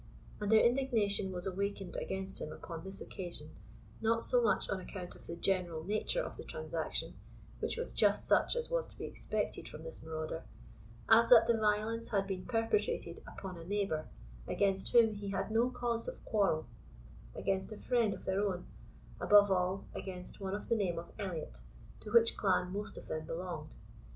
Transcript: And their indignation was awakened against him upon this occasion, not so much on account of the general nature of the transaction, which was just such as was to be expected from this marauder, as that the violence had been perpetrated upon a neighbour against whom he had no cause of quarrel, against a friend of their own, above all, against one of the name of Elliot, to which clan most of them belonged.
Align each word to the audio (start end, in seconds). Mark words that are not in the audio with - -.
And 0.39 0.51
their 0.51 0.65
indignation 0.65 1.31
was 1.31 1.45
awakened 1.45 1.95
against 1.95 2.41
him 2.41 2.51
upon 2.51 2.83
this 2.83 3.01
occasion, 3.01 3.51
not 4.01 4.23
so 4.23 4.41
much 4.41 4.67
on 4.67 4.79
account 4.81 5.15
of 5.15 5.27
the 5.27 5.35
general 5.35 5.83
nature 5.83 6.23
of 6.23 6.37
the 6.37 6.43
transaction, 6.43 7.13
which 7.59 7.77
was 7.77 7.93
just 7.93 8.27
such 8.27 8.55
as 8.55 8.71
was 8.71 8.87
to 8.87 8.97
be 8.97 9.05
expected 9.05 9.69
from 9.69 9.83
this 9.83 10.01
marauder, 10.01 10.43
as 11.07 11.29
that 11.29 11.45
the 11.45 11.53
violence 11.55 12.07
had 12.09 12.25
been 12.25 12.45
perpetrated 12.47 13.19
upon 13.27 13.59
a 13.59 13.63
neighbour 13.63 14.07
against 14.47 14.91
whom 14.91 15.13
he 15.13 15.29
had 15.29 15.51
no 15.51 15.69
cause 15.69 16.07
of 16.07 16.25
quarrel, 16.25 16.65
against 17.35 17.71
a 17.71 17.77
friend 17.77 18.15
of 18.15 18.25
their 18.25 18.41
own, 18.43 18.65
above 19.19 19.51
all, 19.51 19.85
against 19.93 20.41
one 20.41 20.55
of 20.55 20.67
the 20.67 20.75
name 20.75 20.97
of 20.97 21.11
Elliot, 21.19 21.61
to 21.99 22.11
which 22.11 22.35
clan 22.35 22.73
most 22.73 22.97
of 22.97 23.05
them 23.05 23.27
belonged. 23.27 23.75